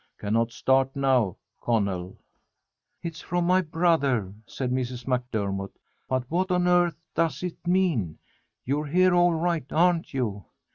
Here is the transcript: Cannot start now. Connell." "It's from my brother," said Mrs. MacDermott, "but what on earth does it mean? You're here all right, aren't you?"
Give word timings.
Cannot 0.17 0.51
start 0.51 0.95
now. 0.95 1.37
Connell." 1.61 2.17
"It's 3.03 3.21
from 3.21 3.45
my 3.45 3.61
brother," 3.61 4.33
said 4.47 4.71
Mrs. 4.71 5.05
MacDermott, 5.05 5.77
"but 6.09 6.23
what 6.27 6.49
on 6.49 6.67
earth 6.67 6.97
does 7.13 7.43
it 7.43 7.67
mean? 7.67 8.17
You're 8.65 8.87
here 8.87 9.13
all 9.13 9.33
right, 9.35 9.71
aren't 9.71 10.11
you?" 10.11 10.45